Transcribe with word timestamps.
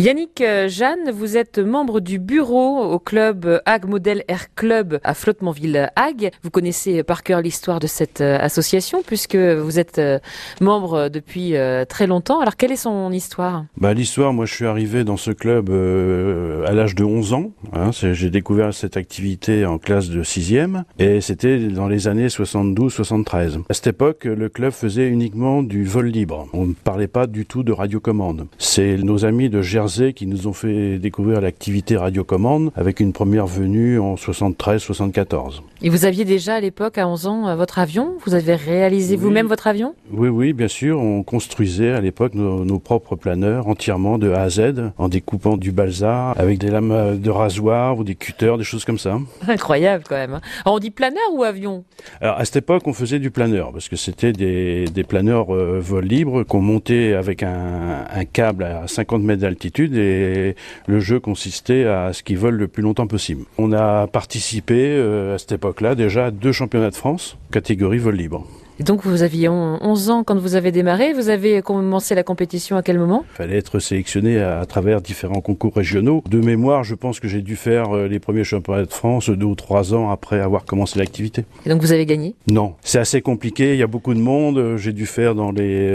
Yannick 0.00 0.40
euh, 0.40 0.66
Jeanne, 0.66 1.10
vous 1.12 1.36
êtes 1.36 1.58
membre 1.58 2.00
du 2.00 2.18
bureau 2.18 2.82
au 2.84 2.98
club 2.98 3.60
Hague 3.66 3.84
Model 3.84 4.24
Air 4.28 4.54
Club 4.54 4.98
à 5.04 5.12
Flottementville 5.12 5.90
Hague. 5.94 6.30
Vous 6.42 6.48
connaissez 6.48 7.02
par 7.02 7.22
cœur 7.22 7.42
l'histoire 7.42 7.80
de 7.80 7.86
cette 7.86 8.22
euh, 8.22 8.38
association 8.40 9.02
puisque 9.06 9.36
vous 9.36 9.78
êtes 9.78 9.98
euh, 9.98 10.18
membre 10.62 11.10
depuis 11.10 11.52
très 11.86 12.06
longtemps. 12.06 12.40
Alors 12.40 12.56
quelle 12.56 12.72
est 12.72 12.76
son 12.76 13.12
histoire? 13.12 13.66
Bah, 13.76 13.92
L'histoire, 13.92 14.32
moi 14.32 14.46
je 14.46 14.54
suis 14.54 14.64
arrivé 14.64 15.04
dans 15.04 15.18
ce 15.18 15.32
club 15.32 15.68
à 15.68 16.72
l'âge 16.72 16.94
de 16.94 17.04
11 17.04 17.34
ans. 17.34 17.50
Hein. 17.74 17.90
J'ai 17.92 18.30
découvert 18.30 18.72
cette 18.72 18.96
activité 18.96 19.66
en 19.66 19.76
classe 19.76 20.08
de 20.08 20.22
6e 20.22 20.84
et 20.98 21.20
c'était 21.20 21.58
dans 21.58 21.88
les 21.88 22.08
années 22.08 22.28
72-73. 22.28 23.64
À 23.68 23.74
cette 23.74 23.88
époque, 23.88 24.24
le 24.24 24.48
club 24.48 24.72
faisait 24.72 25.08
uniquement 25.08 25.62
du 25.62 25.84
vol 25.84 26.06
libre. 26.06 26.48
On 26.54 26.64
ne 26.64 26.72
parlait 26.72 27.06
pas 27.06 27.26
du 27.26 27.44
tout 27.44 27.62
de 27.62 27.72
radiocommande. 27.72 28.46
C'est 28.56 28.96
nos 28.96 29.26
amis 29.26 29.50
de 29.50 29.60
qui 29.98 30.26
nous 30.26 30.46
ont 30.46 30.52
fait 30.52 30.98
découvrir 30.98 31.40
l'activité 31.40 31.96
radiocommande 31.96 32.70
avec 32.76 33.00
une 33.00 33.12
première 33.12 33.46
venue 33.46 33.98
en 33.98 34.14
73-74. 34.14 35.60
Et 35.82 35.88
vous 35.88 36.04
aviez 36.04 36.24
déjà 36.24 36.54
à 36.54 36.60
l'époque, 36.60 36.98
à 36.98 37.08
11 37.08 37.26
ans, 37.26 37.56
votre 37.56 37.78
avion? 37.78 38.14
Vous 38.24 38.34
avez 38.34 38.54
réalisé 38.54 39.16
vous-même 39.16 39.46
votre 39.46 39.66
avion? 39.66 39.94
Oui, 40.12 40.28
oui, 40.28 40.52
bien 40.52 40.68
sûr. 40.68 41.00
On 41.00 41.22
construisait 41.22 41.92
à 41.92 42.00
l'époque 42.00 42.34
nos, 42.34 42.78
propres 42.78 43.16
planeurs 43.16 43.66
entièrement 43.68 44.18
de 44.18 44.30
A 44.30 44.42
à 44.42 44.50
Z 44.50 44.92
en 44.96 45.08
découpant 45.08 45.56
du 45.56 45.72
balsa 45.72 46.30
avec 46.32 46.58
des 46.58 46.68
lames 46.68 47.18
de 47.18 47.30
rasoir 47.30 47.98
ou 47.98 48.04
des 48.04 48.14
cutters, 48.14 48.58
des 48.58 48.64
choses 48.64 48.84
comme 48.84 48.98
ça. 48.98 49.18
Incroyable 49.48 50.04
quand 50.08 50.16
même. 50.16 50.34
Hein. 50.34 50.40
Alors 50.64 50.76
on 50.76 50.78
dit 50.78 50.90
planeur 50.90 51.22
ou 51.32 51.42
avion? 51.42 51.84
Alors 52.20 52.38
à 52.38 52.44
cette 52.44 52.56
époque, 52.56 52.82
on 52.86 52.92
faisait 52.92 53.18
du 53.18 53.30
planeur 53.30 53.72
parce 53.72 53.88
que 53.88 53.96
c'était 53.96 54.32
des, 54.32 54.84
des 54.86 55.04
planeurs 55.04 55.54
euh, 55.54 55.80
vol 55.80 56.04
libre 56.04 56.42
qu'on 56.44 56.60
montait 56.60 57.14
avec 57.14 57.42
un, 57.42 58.04
un 58.10 58.24
câble 58.24 58.64
à 58.64 58.86
50 58.86 59.22
mètres 59.22 59.42
d'altitude 59.42 59.79
et 59.84 60.56
le 60.86 61.00
jeu 61.00 61.20
consistait 61.20 61.84
à 61.84 62.12
ce 62.12 62.22
qu'ils 62.22 62.38
volent 62.38 62.58
le 62.58 62.68
plus 62.68 62.82
longtemps 62.82 63.06
possible. 63.06 63.44
On 63.58 63.72
a 63.72 64.06
participé 64.06 64.96
euh, 64.96 65.34
à 65.34 65.38
cette 65.38 65.52
époque-là 65.52 65.94
déjà 65.94 66.26
à 66.26 66.30
deux 66.30 66.52
championnats 66.52 66.90
de 66.90 66.94
France, 66.94 67.36
catégorie 67.50 67.98
vol 67.98 68.16
libre. 68.16 68.46
Et 68.80 68.82
donc 68.82 69.04
vous 69.04 69.22
aviez 69.22 69.46
11 69.50 70.08
ans 70.08 70.24
quand 70.24 70.38
vous 70.38 70.54
avez 70.54 70.72
démarré. 70.72 71.12
Vous 71.12 71.28
avez 71.28 71.60
commencé 71.60 72.14
la 72.14 72.22
compétition 72.22 72.78
à 72.78 72.82
quel 72.82 72.98
moment? 72.98 73.26
Il 73.34 73.36
fallait 73.36 73.58
être 73.58 73.78
sélectionné 73.78 74.40
à, 74.40 74.64
travers 74.64 75.02
différents 75.02 75.42
concours 75.42 75.74
régionaux. 75.76 76.24
De 76.26 76.40
mémoire, 76.40 76.82
je 76.82 76.94
pense 76.94 77.20
que 77.20 77.28
j'ai 77.28 77.42
dû 77.42 77.56
faire 77.56 77.94
euh, 77.94 78.08
les 78.08 78.18
premiers 78.18 78.42
championnats 78.42 78.86
de 78.86 78.90
France 78.90 79.28
deux 79.28 79.44
ou 79.44 79.54
trois 79.54 79.92
ans 79.92 80.08
après 80.08 80.40
avoir 80.40 80.64
commencé 80.64 80.98
l'activité. 80.98 81.44
Et 81.66 81.68
donc 81.68 81.82
vous 81.82 81.92
avez 81.92 82.06
gagné? 82.06 82.34
Non, 82.50 82.72
c'est 82.80 82.98
assez 82.98 83.20
compliqué. 83.20 83.74
Il 83.74 83.78
y 83.78 83.82
a 83.82 83.86
beaucoup 83.86 84.14
de 84.14 84.18
monde. 84.18 84.78
J'ai 84.78 84.94
dû 84.94 85.04
faire 85.04 85.34
dans 85.34 85.52
les 85.52 85.94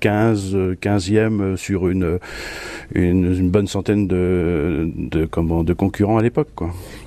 15, 0.00 0.54
euh, 0.54 0.74
15e 0.74 1.42
euh, 1.42 1.56
sur 1.58 1.86
une, 1.86 2.18
une, 2.94 3.50
bonne 3.50 3.66
centaine 3.66 4.06
de, 4.06 4.90
de, 4.96 5.26
comment, 5.26 5.64
de 5.64 5.74
concurrents 5.74 6.16
à 6.16 6.22
l'époque. 6.22 6.48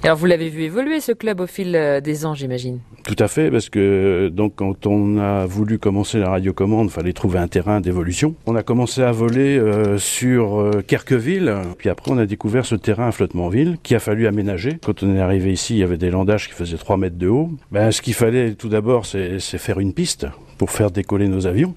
Alors 0.04 0.18
vous 0.18 0.28
l'avez 0.28 0.50
vu 0.50 0.62
évoluer 0.62 1.00
ce 1.00 1.14
club 1.14 1.40
au 1.40 1.48
fil 1.48 2.00
des 2.04 2.26
ans, 2.28 2.36
j'imagine? 2.36 2.78
Tout 3.10 3.24
à 3.24 3.28
fait, 3.28 3.50
parce 3.50 3.70
que 3.70 4.30
donc 4.32 4.54
quand 4.58 4.86
on 4.86 5.18
a 5.18 5.48
voulu 5.48 5.80
commencer 5.80 6.20
la 6.20 6.30
radiocommande, 6.30 6.90
il 6.90 6.92
fallait 6.92 7.12
trouver 7.12 7.40
un 7.40 7.48
terrain 7.48 7.82
d'évolution. 7.82 8.36
On 8.46 8.56
a 8.56 8.62
commencé 8.62 9.02
à 9.02 9.12
voler 9.12 9.58
euh, 9.58 9.98
sur 9.98 10.60
euh, 10.60 10.84
Kerqueville, 10.86 11.52
puis 11.80 11.90
après 11.90 12.12
on 12.12 12.20
a 12.20 12.28
découvert 12.28 12.68
ce 12.68 12.76
terrain 12.76 13.08
à 13.08 13.12
Flottementville 13.12 13.80
qui 13.82 13.96
a 13.96 14.00
fallu 14.00 14.28
aménager. 14.28 14.78
Quand 14.86 15.02
on 15.02 15.16
est 15.16 15.20
arrivé 15.20 15.52
ici, 15.52 15.74
il 15.74 15.80
y 15.80 15.84
avait 15.84 15.98
des 15.98 16.12
landages 16.12 16.50
qui 16.50 16.54
faisaient 16.54 16.78
3 16.78 16.98
mètres 16.98 17.18
de 17.18 17.28
haut. 17.28 17.50
Ben, 17.72 17.90
ce 17.90 18.04
qu'il 18.04 18.14
fallait 18.14 18.54
tout 18.54 18.70
d'abord, 18.70 19.08
c'est 19.08 19.40
faire 19.40 19.80
une 19.80 19.94
piste 19.94 20.28
pour 20.60 20.70
faire 20.70 20.92
décoller 20.92 21.28
nos 21.28 21.48
avions. 21.48 21.74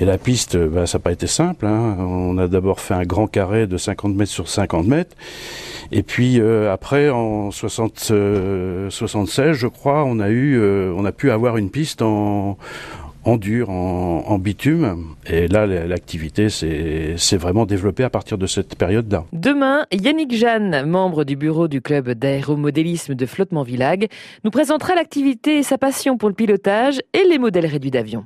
Et 0.00 0.04
la 0.04 0.18
piste, 0.18 0.56
ben, 0.56 0.84
ça 0.84 0.98
n'a 0.98 1.02
pas 1.02 1.12
été 1.12 1.26
simple. 1.26 1.64
Hein. 1.64 1.96
On 1.98 2.36
a 2.36 2.48
d'abord 2.48 2.80
fait 2.80 2.94
un 2.94 3.04
grand 3.04 3.26
carré 3.26 3.66
de 3.66 3.78
50 3.78 4.14
mètres 4.14 4.30
sur 4.30 4.48
50 4.48 4.86
mètres. 4.86 5.16
Et 5.92 6.02
puis 6.02 6.40
euh, 6.40 6.72
après, 6.72 7.08
en 7.08 7.50
60, 7.50 8.12
76, 8.90 9.52
je 9.52 9.66
crois, 9.68 10.04
on 10.04 10.20
a 10.20 10.28
eu, 10.28 10.60
on 10.92 11.04
a 11.04 11.12
pu 11.12 11.30
avoir 11.30 11.56
une 11.56 11.70
piste 11.70 12.02
en, 12.02 12.58
en 13.24 13.36
dur, 13.36 13.70
en, 13.70 14.38
bitume. 14.38 15.14
Et 15.26 15.48
là, 15.48 15.66
l'activité 15.66 16.48
s'est 16.48 17.36
vraiment 17.36 17.66
développée 17.66 18.04
à 18.04 18.10
partir 18.10 18.38
de 18.38 18.46
cette 18.46 18.76
période-là. 18.76 19.24
Demain, 19.32 19.86
Yannick 19.92 20.34
Jeanne, 20.34 20.86
membre 20.86 21.24
du 21.24 21.36
bureau 21.36 21.68
du 21.68 21.80
club 21.80 22.10
d'aéromodélisme 22.10 23.14
de 23.14 23.26
Flottement 23.26 23.62
Villag, 23.62 24.08
nous 24.44 24.50
présentera 24.50 24.94
l'activité 24.94 25.58
et 25.58 25.62
sa 25.62 25.78
passion 25.78 26.16
pour 26.16 26.28
le 26.28 26.34
pilotage 26.34 27.00
et 27.12 27.24
les 27.28 27.38
modèles 27.38 27.66
réduits 27.66 27.90
d'avions. 27.90 28.18